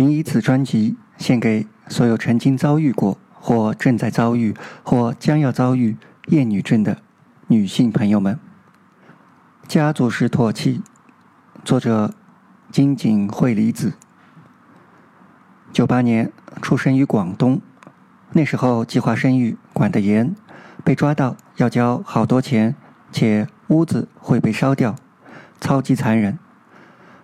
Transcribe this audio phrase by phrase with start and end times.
[0.00, 5.94] 仅以此专辑献给所有曾经遭遇过或正在遭遇或将要遭遇
[6.28, 7.02] 厌女症的
[7.48, 8.40] 女性朋友们。
[9.68, 10.80] 家族式唾弃，
[11.62, 12.14] 作者
[12.72, 13.92] 金井惠梨子。
[15.70, 16.32] 九八年
[16.62, 17.60] 出生于广东，
[18.32, 20.34] 那时候计划生育管得严，
[20.82, 22.74] 被抓到要交好多钱，
[23.12, 24.96] 且屋子会被烧掉，
[25.60, 26.38] 超级残忍。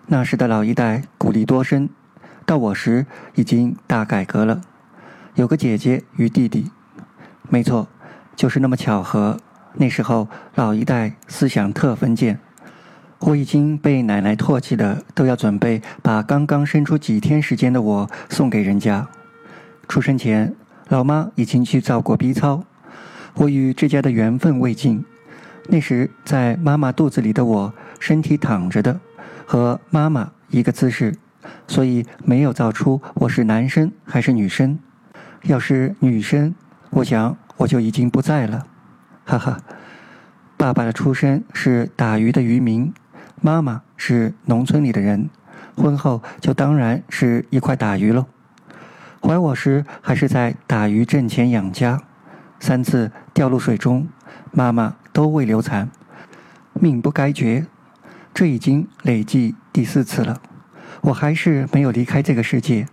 [0.05, 1.89] 那时的老一代鼓励多生，
[2.47, 3.05] 到我时
[3.35, 4.61] 已经大改革了，
[5.35, 6.71] 有个姐姐与弟弟。
[7.49, 7.89] 没错，
[8.37, 9.37] 就是那么巧合。
[9.73, 12.39] 那时候老一代思想特封建，
[13.19, 19.05] 我已经被奶奶唾弃的，都要准备把刚刚生出几天时间的我送给人家。
[19.89, 20.55] 出生前，
[20.87, 22.63] 老妈已经去照过 B 超，
[23.33, 25.03] 我与这家的缘分未尽。
[25.67, 29.01] 那时在妈妈肚子里的我，身体躺着的。
[29.45, 31.13] 和妈妈一个姿势，
[31.67, 34.79] 所以没有造出我是男生还是女生。
[35.43, 36.55] 要是女生，
[36.89, 38.65] 我想我就已经不在了。
[39.25, 39.59] 哈哈，
[40.57, 42.93] 爸爸的出身是打鱼的渔民，
[43.41, 45.29] 妈妈是农村里的人，
[45.75, 48.25] 婚后就当然是一块打鱼喽。
[49.21, 52.01] 怀我时还是在打鱼挣钱养家，
[52.59, 54.07] 三次掉入水中，
[54.51, 55.89] 妈妈都未流产，
[56.73, 57.65] 命不该绝。
[58.33, 60.41] 这已经累计第四次了，
[61.01, 62.87] 我还是没有离开这个世界。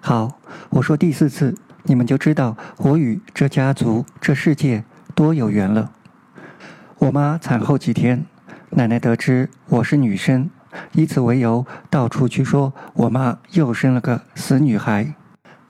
[0.00, 0.38] 好，
[0.70, 1.54] 我说第四次，
[1.84, 5.92] 你们就知道我与这家族、这世界多有缘了。
[6.98, 8.24] 我妈产后几天，
[8.70, 10.48] 奶奶得知我是女生，
[10.92, 15.14] 以此为由到处去说我妈又生了个死女孩。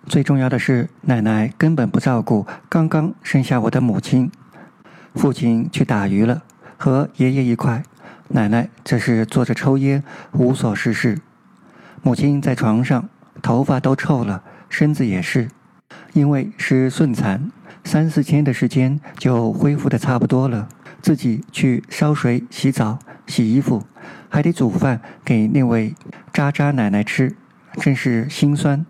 [0.06, 4.30] 最重要的是，奶奶根本不照顾刚刚生下我的母亲，
[5.14, 6.42] 父亲去打鱼了，
[6.76, 7.82] 和爷爷一块。
[8.28, 11.18] 奶奶这是坐着抽烟，无所事事。
[12.02, 13.08] 母亲在床上，
[13.40, 15.48] 头发都臭了，身子也是，
[16.12, 17.50] 因为是顺产，
[17.84, 20.68] 三四天的时间就恢复的差不多了。
[21.00, 23.84] 自己去烧水、洗澡、洗衣服，
[24.28, 25.94] 还得煮饭给那位
[26.32, 27.36] 渣渣奶奶吃，
[27.74, 28.84] 真是心酸。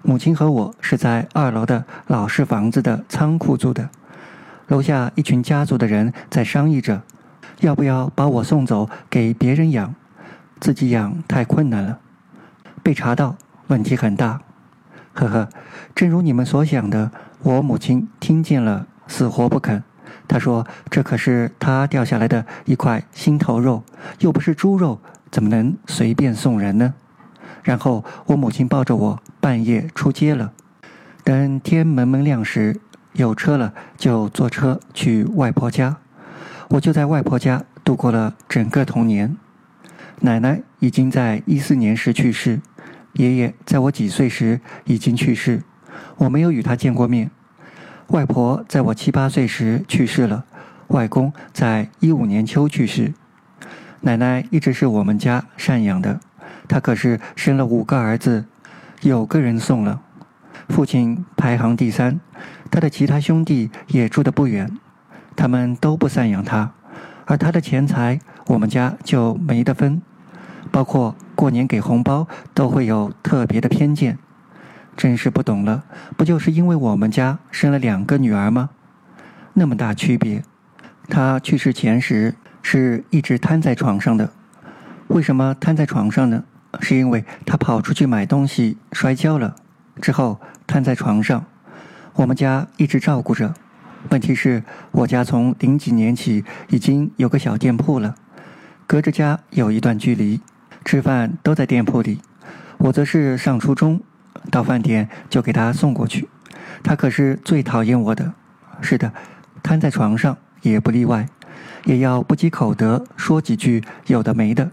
[0.00, 3.90] 母亲和我是在二楼的老式房子的仓库住的，
[4.68, 7.02] 楼下一群家族的人在商议着。
[7.60, 9.94] 要不要把我送走给别人养？
[10.60, 11.98] 自己养太困难了。
[12.82, 14.40] 被查到，问题很大。
[15.12, 15.48] 呵呵，
[15.94, 17.10] 正如你们所想的，
[17.42, 19.82] 我母亲听见了，死活不肯。
[20.26, 23.82] 她说：“这可是她掉下来的一块心头肉，
[24.20, 25.00] 又不是猪肉，
[25.30, 26.94] 怎么能随便送人呢？”
[27.62, 30.52] 然后我母亲抱着我半夜出街了。
[31.22, 32.80] 等天蒙蒙亮时，
[33.12, 35.96] 有车了，就坐车去外婆家。
[36.68, 39.36] 我就在外婆家度过了整个童年，
[40.20, 42.60] 奶奶已经在一四年时去世，
[43.12, 45.62] 爷爷在我几岁时已经去世，
[46.16, 47.30] 我没有与他见过面。
[48.08, 50.44] 外婆在我七八岁时去世了，
[50.88, 53.14] 外公在一五年秋去世。
[54.00, 56.20] 奶奶一直是我们家赡养的，
[56.68, 58.44] 她可是生了五个儿子，
[59.02, 60.02] 有个人送了。
[60.68, 62.20] 父亲排行第三，
[62.70, 64.70] 他的其他兄弟也住得不远。
[65.36, 66.72] 他们都不赡养他，
[67.26, 70.00] 而他的钱财我们家就没得分，
[70.70, 74.18] 包括过年给红包都会有特别的偏见，
[74.96, 75.84] 真是不懂了。
[76.16, 78.70] 不就是因为我们家生了两个女儿吗？
[79.52, 80.42] 那么大区别。
[81.08, 84.30] 他去世前时是一直瘫在床上的，
[85.08, 86.44] 为什么瘫在床上呢？
[86.80, 89.54] 是因为他跑出去买东西摔跤了，
[90.00, 91.44] 之后瘫在床上，
[92.14, 93.54] 我们家一直照顾着。
[94.10, 98.14] 问题是我家从零几年起已经有个小店铺了，
[98.86, 100.40] 隔着家有一段距离，
[100.84, 102.20] 吃饭都在店铺里。
[102.78, 104.00] 我则是上初中，
[104.50, 106.28] 到饭点就给他送过去。
[106.82, 108.34] 他可是最讨厌我的，
[108.80, 109.12] 是的，
[109.62, 111.26] 瘫在床上也不例外，
[111.84, 114.70] 也要不积口德说几句有的没的。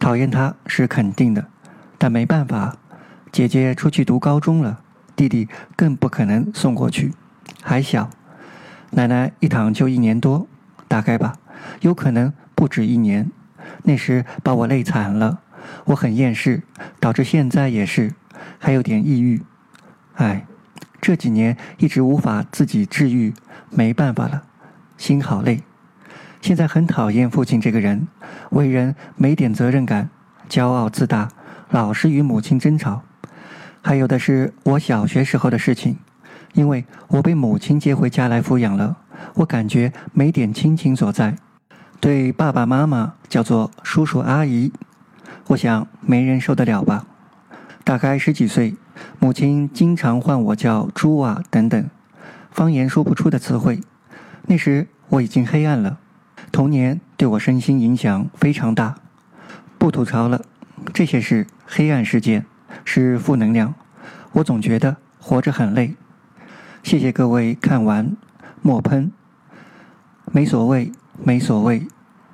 [0.00, 1.46] 讨厌他是肯定的，
[1.96, 2.76] 但没办法，
[3.30, 4.80] 姐姐出去读高中了，
[5.14, 7.12] 弟弟更不可能送过去，
[7.62, 8.10] 还小。
[8.90, 10.46] 奶奶一躺就一年多，
[10.86, 11.34] 大概吧，
[11.80, 13.30] 有可能不止一年。
[13.82, 15.40] 那时把我累惨了，
[15.84, 16.62] 我很厌世，
[16.98, 18.14] 导致现在也是，
[18.58, 19.42] 还有点抑郁。
[20.14, 20.46] 唉，
[21.00, 23.34] 这几年一直无法自己治愈，
[23.70, 24.42] 没办法了，
[24.96, 25.62] 心好累。
[26.40, 28.08] 现在很讨厌父亲这个人，
[28.50, 30.08] 为人没点责任感，
[30.48, 31.28] 骄傲自大，
[31.70, 33.02] 老是与母亲争吵。
[33.82, 35.98] 还有的是我小学时候的事情。
[36.54, 38.96] 因为我被母亲接回家来抚养了，
[39.34, 41.36] 我感觉没点亲情所在，
[42.00, 44.72] 对爸爸妈妈叫做叔叔阿姨，
[45.48, 47.06] 我想没人受得了吧。
[47.84, 48.74] 大概十几岁，
[49.18, 51.88] 母亲经常唤我叫“猪啊”等等，
[52.50, 53.80] 方言说不出的词汇。
[54.46, 55.98] 那时我已经黑暗了，
[56.52, 58.96] 童年对我身心影响非常大。
[59.78, 60.42] 不吐槽了，
[60.92, 62.44] 这些是黑暗事件，
[62.84, 63.74] 是负能量。
[64.32, 65.94] 我总觉得活着很累。
[66.88, 68.16] 谢谢各位看完，
[68.62, 69.12] 莫喷。
[70.32, 70.90] 没所谓，
[71.22, 71.86] 没所谓。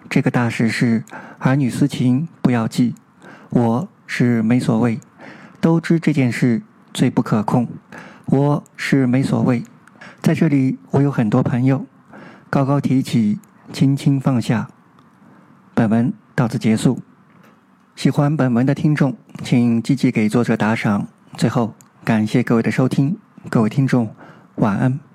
[0.09, 1.03] 这个大事是
[1.41, 2.95] 儿女私情，不要记。
[3.51, 5.01] 我是没所谓。
[5.61, 6.63] 都知这件事
[6.93, 7.67] 最不可控，
[8.27, 9.65] 我是没所谓。
[10.23, 11.85] 在这里，我有很多朋友，
[12.49, 13.41] 高高提起，
[13.73, 14.69] 轻轻放下。
[15.75, 17.03] 本文到此结束。
[17.97, 21.09] 喜欢本文的听众，请积极给作者打赏。
[21.37, 21.75] 最后，
[22.05, 23.19] 感谢各位的收听，
[23.51, 24.15] 各位听众，
[24.57, 25.14] 晚安。